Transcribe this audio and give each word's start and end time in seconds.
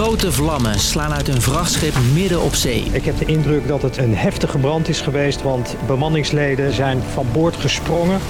Grote 0.00 0.32
vlammen 0.32 0.78
slaan 0.78 1.12
uit 1.12 1.28
een 1.28 1.42
vrachtschip 1.42 1.94
midden 2.12 2.42
op 2.42 2.54
zee. 2.54 2.84
Ik 2.92 3.04
heb 3.04 3.18
de 3.18 3.24
indruk 3.24 3.68
dat 3.68 3.82
het 3.82 3.96
een 3.96 4.16
heftige 4.16 4.58
brand 4.58 4.88
is 4.88 5.00
geweest, 5.00 5.42
want 5.42 5.76
bemanningsleden 5.86 6.72
zijn 6.72 7.02
van 7.12 7.26
boord 7.32 7.56
gesprongen. 7.56 8.20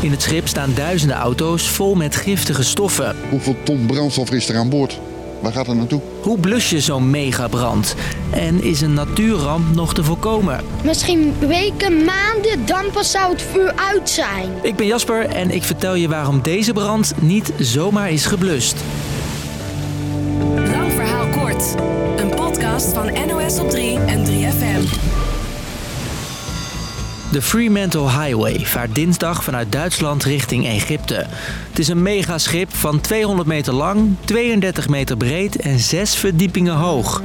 In 0.00 0.10
het 0.10 0.22
schip 0.22 0.48
staan 0.48 0.74
duizenden 0.74 1.16
auto's 1.16 1.68
vol 1.68 1.94
met 1.94 2.16
giftige 2.16 2.62
stoffen. 2.62 3.16
Hoeveel 3.30 3.56
ton 3.62 3.86
brandstof 3.86 4.30
is 4.30 4.48
er 4.48 4.56
aan 4.56 4.68
boord? 4.68 5.00
Waar 5.40 5.52
gaat 5.52 5.66
het 5.66 5.76
naartoe? 5.76 6.00
Hoe 6.22 6.38
blus 6.38 6.70
je 6.70 6.80
zo'n 6.80 7.10
megabrand? 7.10 7.94
En 8.30 8.62
is 8.62 8.80
een 8.80 8.94
natuurramp 8.94 9.74
nog 9.74 9.94
te 9.94 10.04
voorkomen? 10.04 10.64
Misschien 10.84 11.34
weken, 11.38 12.04
maanden, 12.04 12.66
dan 12.66 12.84
pas 12.92 13.10
zou 13.10 13.32
het 13.32 13.42
vuur 13.42 13.72
uit 13.76 14.10
zijn. 14.10 14.48
Ik 14.62 14.76
ben 14.76 14.86
Jasper 14.86 15.26
en 15.26 15.50
ik 15.50 15.62
vertel 15.62 15.94
je 15.94 16.08
waarom 16.08 16.42
deze 16.42 16.72
brand 16.72 17.14
niet 17.20 17.52
zomaar 17.58 18.10
is 18.10 18.26
geblust. 18.26 18.76
Een 22.16 22.30
podcast 22.34 22.92
van 22.92 23.12
NOS 23.26 23.58
op 23.58 23.70
3 23.70 23.98
en 23.98 24.24
3FM. 24.24 25.00
De 27.30 27.42
Fremantle 27.42 28.10
Highway 28.10 28.60
vaart 28.64 28.94
dinsdag 28.94 29.44
vanuit 29.44 29.72
Duitsland 29.72 30.24
richting 30.24 30.66
Egypte. 30.66 31.26
Het 31.70 31.78
is 31.78 31.88
een 31.88 32.02
megaschip 32.02 32.74
van 32.74 33.00
200 33.00 33.48
meter 33.48 33.72
lang, 33.72 34.14
32 34.24 34.88
meter 34.88 35.16
breed 35.16 35.56
en 35.56 35.78
6 35.78 36.14
verdiepingen 36.14 36.74
hoog. 36.74 37.22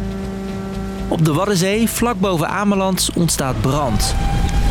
Op 1.08 1.26
de 1.26 1.34
Waddenzee, 1.34 1.90
vlak 1.90 2.20
boven 2.20 2.48
Ameland, 2.48 3.10
ontstaat 3.16 3.62
brand. 3.62 4.16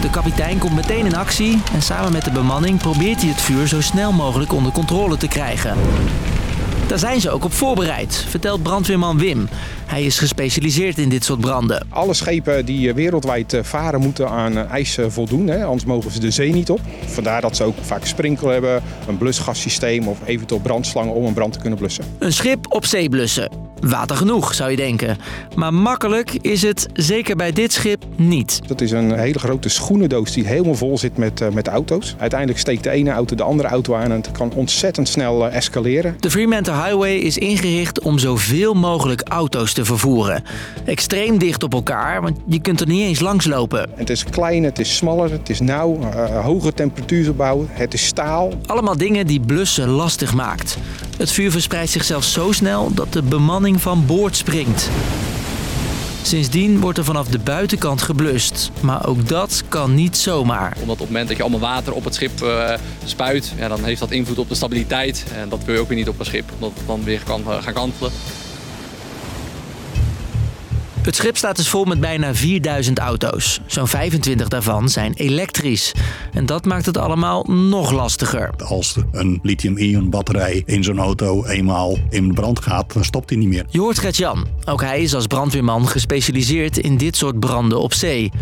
De 0.00 0.10
kapitein 0.10 0.58
komt 0.58 0.74
meteen 0.74 1.06
in 1.06 1.16
actie 1.16 1.62
en 1.74 1.82
samen 1.82 2.12
met 2.12 2.24
de 2.24 2.30
bemanning 2.30 2.78
probeert 2.78 3.20
hij 3.20 3.30
het 3.30 3.40
vuur 3.40 3.66
zo 3.66 3.80
snel 3.80 4.12
mogelijk 4.12 4.52
onder 4.52 4.72
controle 4.72 5.16
te 5.16 5.28
krijgen. 5.28 5.76
Daar 6.86 6.98
zijn 6.98 7.20
ze 7.20 7.30
ook 7.30 7.44
op 7.44 7.52
voorbereid, 7.52 8.24
vertelt 8.28 8.62
brandweerman 8.62 9.18
Wim. 9.18 9.48
Hij 9.86 10.04
is 10.04 10.18
gespecialiseerd 10.18 10.98
in 10.98 11.08
dit 11.08 11.24
soort 11.24 11.40
branden. 11.40 11.86
Alle 11.88 12.14
schepen 12.14 12.64
die 12.64 12.88
eh, 12.88 12.94
wereldwijd 12.94 13.52
eh, 13.52 13.62
varen 13.62 14.00
moeten 14.00 14.28
aan 14.28 14.56
eh, 14.56 14.70
eisen 14.70 15.12
voldoen. 15.12 15.46
Hè? 15.46 15.64
Anders 15.64 15.84
mogen 15.84 16.10
ze 16.10 16.20
de 16.20 16.30
zee 16.30 16.52
niet 16.52 16.70
op. 16.70 16.80
Vandaar 17.06 17.40
dat 17.40 17.56
ze 17.56 17.64
ook 17.64 17.76
vaak 17.80 18.04
sprinkel 18.04 18.48
hebben, 18.48 18.82
een 19.08 19.18
blusgassysteem 19.18 20.08
of 20.08 20.18
eventueel 20.24 20.60
brandslangen 20.60 21.14
om 21.14 21.24
een 21.24 21.34
brand 21.34 21.52
te 21.52 21.58
kunnen 21.58 21.78
blussen. 21.78 22.04
Een 22.18 22.32
schip 22.32 22.66
op 22.68 22.84
zee 22.84 23.08
blussen. 23.08 23.65
Water 23.80 24.16
genoeg, 24.16 24.54
zou 24.54 24.70
je 24.70 24.76
denken. 24.76 25.18
Maar 25.54 25.74
makkelijk 25.74 26.32
is 26.40 26.62
het, 26.62 26.88
zeker 26.92 27.36
bij 27.36 27.52
dit 27.52 27.72
schip, 27.72 28.04
niet. 28.16 28.60
Dat 28.66 28.80
is 28.80 28.90
een 28.90 29.18
hele 29.18 29.38
grote 29.38 29.68
schoenendoos 29.68 30.32
die 30.32 30.46
helemaal 30.46 30.74
vol 30.74 30.98
zit 30.98 31.16
met, 31.16 31.40
uh, 31.40 31.48
met 31.48 31.68
auto's. 31.68 32.14
Uiteindelijk 32.18 32.60
steekt 32.60 32.82
de 32.82 32.90
ene 32.90 33.10
auto 33.10 33.36
de 33.36 33.42
andere 33.42 33.68
auto 33.68 33.94
aan 33.94 34.02
en 34.02 34.10
het 34.10 34.30
kan 34.32 34.52
ontzettend 34.54 35.08
snel 35.08 35.46
uh, 35.46 35.54
escaleren. 35.54 36.16
De 36.20 36.30
Fremantle 36.30 36.72
Highway 36.72 37.14
is 37.14 37.38
ingericht 37.38 38.00
om 38.00 38.18
zoveel 38.18 38.74
mogelijk 38.74 39.22
auto's 39.28 39.72
te 39.72 39.84
vervoeren. 39.84 40.42
Extreem 40.84 41.38
dicht 41.38 41.62
op 41.62 41.72
elkaar, 41.72 42.22
want 42.22 42.36
je 42.46 42.60
kunt 42.60 42.80
er 42.80 42.86
niet 42.86 43.02
eens 43.02 43.20
langs 43.20 43.46
lopen. 43.46 43.90
Het 43.94 44.10
is 44.10 44.24
klein, 44.24 44.64
het 44.64 44.78
is 44.78 44.96
smaller, 44.96 45.30
het 45.30 45.48
is 45.48 45.60
nauw, 45.60 45.98
uh, 45.98 46.44
hoge 46.44 46.72
temperatuursopbouw, 46.72 47.66
het 47.70 47.94
is 47.94 48.06
staal. 48.06 48.52
Allemaal 48.66 48.96
dingen 48.96 49.26
die 49.26 49.40
blussen 49.40 49.88
lastig 49.88 50.34
maakt. 50.34 50.78
Het 51.16 51.32
vuur 51.32 51.50
verspreidt 51.50 51.90
zich 51.90 52.04
zelfs 52.04 52.32
zo 52.32 52.52
snel 52.52 52.94
dat 52.94 53.12
de 53.12 53.22
bemanning 53.22 53.80
van 53.80 54.06
boord 54.06 54.36
springt. 54.36 54.90
Sindsdien 56.22 56.80
wordt 56.80 56.98
er 56.98 57.04
vanaf 57.04 57.28
de 57.28 57.38
buitenkant 57.38 58.02
geblust. 58.02 58.70
Maar 58.80 59.06
ook 59.06 59.28
dat 59.28 59.62
kan 59.68 59.94
niet 59.94 60.16
zomaar. 60.16 60.76
Omdat 60.80 60.94
op 60.94 60.98
het 60.98 61.08
moment 61.08 61.28
dat 61.28 61.36
je 61.36 61.42
allemaal 61.42 61.60
water 61.60 61.92
op 61.92 62.04
het 62.04 62.14
schip 62.14 62.42
uh, 62.42 62.72
spuit, 63.04 63.52
ja, 63.58 63.68
dan 63.68 63.84
heeft 63.84 64.00
dat 64.00 64.10
invloed 64.10 64.38
op 64.38 64.48
de 64.48 64.54
stabiliteit. 64.54 65.24
En 65.34 65.48
dat 65.48 65.64
wil 65.64 65.74
je 65.74 65.80
ook 65.80 65.88
weer 65.88 65.96
niet 65.96 66.08
op 66.08 66.18
een 66.18 66.24
schip, 66.24 66.50
omdat 66.54 66.72
het 66.78 66.86
dan 66.86 67.04
weer 67.04 67.20
kan 67.24 67.42
uh, 67.46 67.62
gaan 67.62 67.72
kantelen. 67.72 68.12
Het 71.06 71.16
schip 71.16 71.36
staat 71.36 71.56
dus 71.56 71.68
vol 71.68 71.84
met 71.84 72.00
bijna 72.00 72.34
4000 72.34 72.98
auto's. 72.98 73.60
Zo'n 73.66 73.88
25 73.88 74.48
daarvan 74.48 74.88
zijn 74.88 75.12
elektrisch. 75.12 75.92
En 76.32 76.46
dat 76.46 76.64
maakt 76.64 76.86
het 76.86 76.98
allemaal 76.98 77.44
nog 77.44 77.90
lastiger. 77.90 78.50
Als 78.64 78.96
een 79.12 79.38
lithium-ion 79.42 80.10
batterij 80.10 80.62
in 80.64 80.84
zo'n 80.84 80.98
auto 80.98 81.44
eenmaal 81.44 81.98
in 82.10 82.34
brand 82.34 82.60
gaat, 82.60 82.92
dan 82.92 83.04
stopt 83.04 83.30
hij 83.30 83.38
niet 83.38 83.48
meer. 83.48 83.64
Je 83.68 83.80
hoort 83.80 83.98
Gert-Jan. 83.98 84.46
Ook 84.64 84.80
hij 84.80 85.02
is 85.02 85.14
als 85.14 85.26
brandweerman 85.26 85.88
gespecialiseerd 85.88 86.78
in 86.78 86.96
dit 86.96 87.16
soort 87.16 87.40
branden 87.40 87.80
op 87.80 87.94
zee. 87.94 88.32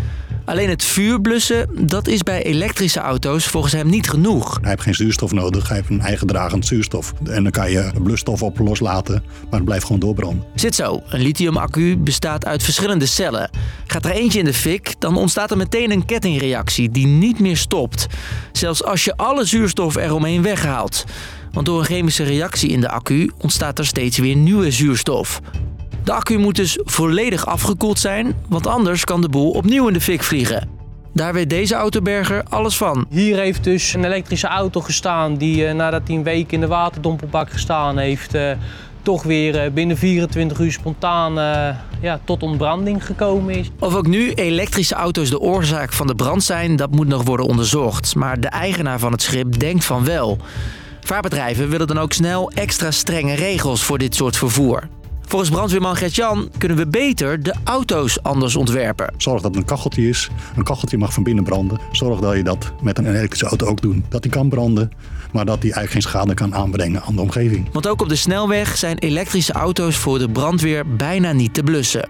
Alleen 0.45 0.69
het 0.69 0.83
vuur 0.83 1.21
blussen, 1.21 1.87
dat 1.87 2.07
is 2.07 2.23
bij 2.23 2.43
elektrische 2.43 2.99
auto's 2.99 3.45
volgens 3.45 3.73
hem 3.73 3.89
niet 3.89 4.09
genoeg. 4.09 4.57
Hij 4.61 4.69
heeft 4.69 4.81
geen 4.81 4.93
zuurstof 4.95 5.31
nodig, 5.31 5.67
hij 5.67 5.77
heeft 5.77 5.89
een 5.89 6.01
eigen 6.01 6.27
dragend 6.27 6.65
zuurstof. 6.65 7.13
En 7.23 7.43
dan 7.43 7.51
kan 7.51 7.71
je 7.71 7.91
blusstof 8.03 8.43
op 8.43 8.59
loslaten, 8.59 9.23
maar 9.43 9.59
het 9.59 9.65
blijft 9.65 9.85
gewoon 9.85 9.99
doorbranden. 9.99 10.45
Zit 10.55 10.75
zo, 10.75 11.01
een 11.09 11.21
lithium-accu 11.21 11.97
bestaat 11.97 12.45
uit 12.45 12.63
verschillende 12.63 13.05
cellen. 13.05 13.49
Gaat 13.87 14.05
er 14.05 14.11
eentje 14.11 14.39
in 14.39 14.45
de 14.45 14.53
fik, 14.53 14.95
dan 14.99 15.17
ontstaat 15.17 15.51
er 15.51 15.57
meteen 15.57 15.91
een 15.91 16.05
kettingreactie 16.05 16.91
die 16.91 17.07
niet 17.07 17.39
meer 17.39 17.57
stopt. 17.57 18.07
Zelfs 18.51 18.83
als 18.83 19.03
je 19.03 19.17
alle 19.17 19.45
zuurstof 19.45 19.95
eromheen 19.95 20.41
weghaalt. 20.41 21.03
Want 21.51 21.65
door 21.65 21.79
een 21.79 21.85
chemische 21.85 22.23
reactie 22.23 22.69
in 22.69 22.81
de 22.81 22.89
accu 22.89 23.31
ontstaat 23.37 23.79
er 23.79 23.85
steeds 23.85 24.17
weer 24.17 24.35
nieuwe 24.35 24.71
zuurstof. 24.71 25.41
De 26.05 26.13
accu 26.13 26.37
moet 26.37 26.55
dus 26.55 26.79
volledig 26.83 27.45
afgekoeld 27.45 27.99
zijn, 27.99 28.35
want 28.49 28.67
anders 28.67 29.03
kan 29.03 29.21
de 29.21 29.29
boel 29.29 29.51
opnieuw 29.51 29.87
in 29.87 29.93
de 29.93 30.01
fik 30.01 30.23
vliegen. 30.23 30.69
Daar 31.13 31.33
weet 31.33 31.49
deze 31.49 31.75
autoberger 31.75 32.43
alles 32.49 32.77
van. 32.77 33.05
Hier 33.09 33.37
heeft 33.37 33.63
dus 33.63 33.93
een 33.93 34.03
elektrische 34.03 34.47
auto 34.47 34.81
gestaan 34.81 35.37
die 35.37 35.73
nadat 35.73 36.01
hij 36.07 36.15
een 36.15 36.23
week 36.23 36.51
in 36.51 36.59
de 36.59 36.67
waterdompelbak 36.67 37.51
gestaan 37.51 37.97
heeft... 37.97 38.35
Uh, 38.35 38.51
toch 39.01 39.23
weer 39.23 39.73
binnen 39.73 39.97
24 39.97 40.59
uur 40.59 40.71
spontaan 40.71 41.37
uh, 41.37 41.75
ja, 42.01 42.19
tot 42.23 42.43
ontbranding 42.43 43.05
gekomen 43.05 43.55
is. 43.55 43.71
Of 43.79 43.95
ook 43.95 44.07
nu 44.07 44.33
elektrische 44.33 44.95
auto's 44.95 45.29
de 45.29 45.39
oorzaak 45.39 45.93
van 45.93 46.07
de 46.07 46.15
brand 46.15 46.43
zijn, 46.43 46.75
dat 46.75 46.91
moet 46.91 47.07
nog 47.07 47.23
worden 47.23 47.45
onderzocht. 47.45 48.15
Maar 48.15 48.39
de 48.39 48.47
eigenaar 48.47 48.99
van 48.99 49.11
het 49.11 49.21
schip 49.21 49.59
denkt 49.59 49.85
van 49.85 50.05
wel. 50.05 50.37
Vaarbedrijven 51.01 51.69
willen 51.69 51.87
dan 51.87 51.99
ook 51.99 52.13
snel 52.13 52.51
extra 52.51 52.91
strenge 52.91 53.33
regels 53.33 53.83
voor 53.83 53.97
dit 53.97 54.15
soort 54.15 54.37
vervoer. 54.37 54.87
Volgens 55.27 55.51
brandweerman 55.51 55.95
Gert-Jan 55.95 56.49
kunnen 56.57 56.77
we 56.77 56.87
beter 56.87 57.43
de 57.43 57.53
auto's 57.63 58.23
anders 58.23 58.55
ontwerpen. 58.55 59.13
Zorg 59.17 59.41
dat 59.41 59.51
er 59.51 59.57
een 59.57 59.65
kacheltje 59.65 60.09
is. 60.09 60.29
Een 60.55 60.63
kacheltje 60.63 60.97
mag 60.97 61.13
van 61.13 61.23
binnen 61.23 61.43
branden. 61.43 61.79
Zorg 61.91 62.19
dat 62.19 62.35
je 62.35 62.43
dat 62.43 62.73
met 62.81 62.97
een 62.97 63.07
elektrische 63.07 63.45
auto 63.45 63.65
ook 63.65 63.81
doet. 63.81 64.03
Dat 64.09 64.21
die 64.21 64.31
kan 64.31 64.49
branden, 64.49 64.91
maar 65.31 65.45
dat 65.45 65.61
die 65.61 65.73
eigenlijk 65.73 65.91
geen 65.91 66.11
schade 66.11 66.33
kan 66.33 66.55
aanbrengen 66.55 67.01
aan 67.01 67.15
de 67.15 67.21
omgeving. 67.21 67.69
Want 67.71 67.87
ook 67.87 68.01
op 68.01 68.09
de 68.09 68.15
snelweg 68.15 68.77
zijn 68.77 68.97
elektrische 68.97 69.53
auto's 69.53 69.95
voor 69.95 70.19
de 70.19 70.29
brandweer 70.29 70.95
bijna 70.95 71.31
niet 71.31 71.53
te 71.53 71.63
blussen. 71.63 72.09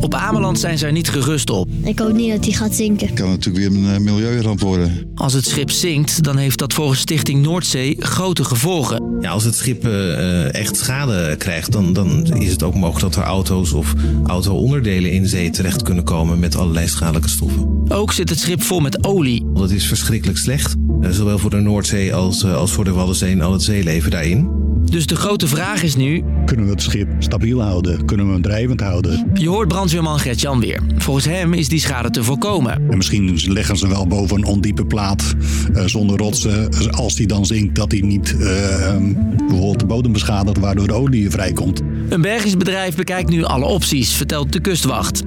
Op 0.00 0.14
Ameland 0.14 0.58
zijn 0.58 0.78
ze 0.78 0.86
er 0.86 0.92
niet 0.92 1.08
gerust 1.08 1.50
op. 1.50 1.68
Ik 1.82 1.98
hoop 1.98 2.12
niet 2.12 2.30
dat 2.30 2.44
hij 2.44 2.54
gaat 2.54 2.74
zinken. 2.74 3.06
Het 3.06 3.16
kan 3.16 3.28
natuurlijk 3.28 3.72
weer 3.72 3.94
een 3.94 4.02
milieuramp 4.02 4.60
worden. 4.60 5.10
Als 5.14 5.32
het 5.32 5.46
schip 5.46 5.70
zinkt, 5.70 6.22
dan 6.22 6.36
heeft 6.36 6.58
dat 6.58 6.72
volgens 6.72 7.00
Stichting 7.00 7.42
Noordzee 7.42 7.96
grote 7.98 8.44
gevolgen. 8.44 9.05
Ja, 9.20 9.30
als 9.30 9.44
het 9.44 9.54
schip 9.54 9.86
uh, 9.86 10.54
echt 10.54 10.76
schade 10.76 11.36
krijgt, 11.36 11.72
dan, 11.72 11.92
dan 11.92 12.24
is 12.24 12.50
het 12.50 12.62
ook 12.62 12.74
mogelijk 12.74 13.00
dat 13.00 13.16
er 13.16 13.30
auto's 13.30 13.72
of 13.72 13.94
auto-onderdelen 14.26 15.10
in 15.10 15.26
zee 15.26 15.50
terecht 15.50 15.82
kunnen 15.82 16.04
komen 16.04 16.38
met 16.38 16.56
allerlei 16.56 16.88
schadelijke 16.88 17.28
stoffen. 17.28 17.84
Ook 17.88 18.12
zit 18.12 18.28
het 18.28 18.38
schip 18.38 18.62
vol 18.62 18.80
met 18.80 19.04
olie. 19.04 19.46
Dat 19.54 19.70
is 19.70 19.86
verschrikkelijk 19.86 20.38
slecht, 20.38 20.74
uh, 21.00 21.10
zowel 21.10 21.38
voor 21.38 21.50
de 21.50 21.60
Noordzee 21.60 22.14
als, 22.14 22.44
uh, 22.44 22.56
als 22.56 22.72
voor 22.72 22.84
de 22.84 22.92
Waddenzee 22.92 23.32
en 23.32 23.40
al 23.40 23.52
het 23.52 23.62
zeeleven 23.62 24.10
daarin. 24.10 24.65
Dus 24.90 25.06
de 25.06 25.16
grote 25.16 25.46
vraag 25.46 25.82
is 25.82 25.96
nu... 25.96 26.24
Kunnen 26.44 26.64
we 26.64 26.70
het 26.70 26.82
schip 26.82 27.08
stabiel 27.18 27.62
houden? 27.62 28.04
Kunnen 28.04 28.26
we 28.26 28.32
hem 28.32 28.42
drijvend 28.42 28.80
houden? 28.80 29.30
Je 29.34 29.48
hoort 29.48 29.68
brandweerman 29.68 30.18
Gert-Jan 30.18 30.60
weer. 30.60 30.80
Volgens 30.96 31.24
hem 31.24 31.52
is 31.52 31.68
die 31.68 31.80
schade 31.80 32.10
te 32.10 32.24
voorkomen. 32.24 32.72
En 32.90 32.96
misschien 32.96 33.40
leggen 33.46 33.76
ze 33.76 33.88
wel 33.88 34.06
boven 34.06 34.36
een 34.36 34.44
ondiepe 34.44 34.84
plaat 34.84 35.34
uh, 35.74 35.84
zonder 35.84 36.18
rotsen. 36.18 36.68
Als 36.90 37.14
die 37.14 37.26
dan 37.26 37.46
zinkt, 37.46 37.74
dat 37.74 37.92
hij 37.92 38.00
niet 38.00 38.36
uh, 38.38 38.96
bijvoorbeeld 39.36 39.80
de 39.80 39.86
bodem 39.86 40.12
beschadigt... 40.12 40.58
waardoor 40.58 40.86
de 40.86 40.94
olie 40.94 41.30
vrijkomt. 41.30 41.82
Een 42.08 42.20
Belgisch 42.20 42.56
bedrijf 42.56 42.96
bekijkt 42.96 43.30
nu 43.30 43.44
alle 43.44 43.64
opties, 43.64 44.12
vertelt 44.12 44.52
de 44.52 44.60
kustwacht. 44.60 45.22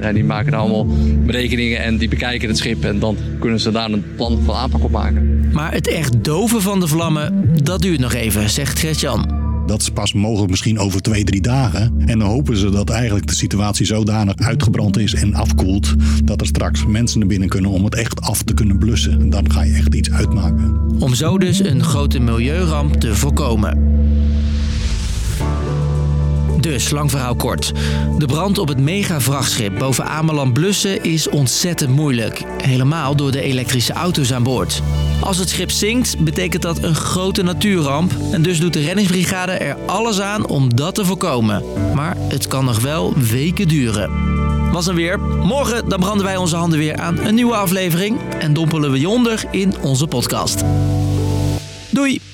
Ja, 0.00 0.12
die 0.12 0.24
maken 0.24 0.54
allemaal 0.54 0.86
berekeningen 1.26 1.82
en 1.82 1.96
die 1.96 2.08
bekijken 2.08 2.48
het 2.48 2.58
schip. 2.58 2.84
En 2.84 2.98
dan 2.98 3.16
kunnen 3.40 3.60
ze 3.60 3.70
daar 3.70 3.90
een 3.90 4.04
plan 4.16 4.42
van 4.44 4.54
aanpak 4.54 4.84
op 4.84 4.90
maken. 4.90 5.43
Maar 5.54 5.72
het 5.72 5.88
echt 5.88 6.24
doven 6.24 6.62
van 6.62 6.80
de 6.80 6.86
vlammen, 6.86 7.50
dat 7.62 7.82
duurt 7.82 8.00
nog 8.00 8.12
even, 8.12 8.50
zegt 8.50 8.78
Gert-Jan. 8.78 9.42
Dat 9.66 9.80
is 9.80 9.90
pas 9.90 10.12
mogelijk 10.12 10.50
misschien 10.50 10.78
over 10.78 11.02
twee, 11.02 11.24
drie 11.24 11.40
dagen. 11.40 11.94
En 12.06 12.18
dan 12.18 12.28
hopen 12.28 12.56
ze 12.56 12.70
dat 12.70 12.90
eigenlijk 12.90 13.26
de 13.26 13.34
situatie 13.34 13.86
zodanig 13.86 14.36
uitgebrand 14.36 14.98
is 14.98 15.14
en 15.14 15.34
afkoelt... 15.34 15.94
dat 16.24 16.40
er 16.40 16.46
straks 16.46 16.86
mensen 16.86 17.18
naar 17.18 17.28
binnen 17.28 17.48
kunnen 17.48 17.70
om 17.70 17.84
het 17.84 17.94
echt 17.94 18.20
af 18.20 18.42
te 18.42 18.54
kunnen 18.54 18.78
blussen. 18.78 19.30
Dan 19.30 19.52
ga 19.52 19.62
je 19.62 19.72
echt 19.72 19.94
iets 19.94 20.10
uitmaken. 20.10 20.80
Om 20.98 21.14
zo 21.14 21.38
dus 21.38 21.58
een 21.58 21.82
grote 21.82 22.18
milieuramp 22.18 22.94
te 22.94 23.14
voorkomen. 23.14 23.92
Dus, 26.60 26.90
lang 26.90 27.10
verhaal 27.10 27.34
kort. 27.34 27.72
De 28.18 28.26
brand 28.26 28.58
op 28.58 28.68
het 28.68 28.78
mega-vrachtschip 28.78 29.78
boven 29.78 30.04
Ameland 30.04 30.52
blussen 30.52 31.02
is 31.02 31.28
ontzettend 31.28 31.90
moeilijk. 31.90 32.42
Helemaal 32.62 33.16
door 33.16 33.32
de 33.32 33.42
elektrische 33.42 33.92
auto's 33.92 34.32
aan 34.32 34.42
boord. 34.42 34.82
Als 35.24 35.38
het 35.38 35.48
schip 35.48 35.70
zinkt, 35.70 36.18
betekent 36.18 36.62
dat 36.62 36.82
een 36.82 36.94
grote 36.94 37.42
natuurramp. 37.42 38.12
En 38.32 38.42
dus 38.42 38.60
doet 38.60 38.72
de 38.72 38.80
reddingsbrigade 38.80 39.52
er 39.52 39.76
alles 39.86 40.20
aan 40.20 40.46
om 40.46 40.76
dat 40.76 40.94
te 40.94 41.04
voorkomen. 41.04 41.62
Maar 41.94 42.16
het 42.16 42.48
kan 42.48 42.64
nog 42.64 42.80
wel 42.80 43.12
weken 43.16 43.68
duren. 43.68 44.10
Was 44.72 44.84
dan 44.84 44.94
weer. 44.94 45.20
Morgen 45.20 45.88
dan 45.88 46.00
branden 46.00 46.24
wij 46.24 46.36
onze 46.36 46.56
handen 46.56 46.78
weer 46.78 46.96
aan 46.96 47.18
een 47.18 47.34
nieuwe 47.34 47.54
aflevering. 47.54 48.18
En 48.38 48.52
dompelen 48.52 48.90
we 48.90 49.00
je 49.00 49.08
onder 49.08 49.44
in 49.50 49.74
onze 49.80 50.06
podcast. 50.06 50.62
Doei! 51.90 52.33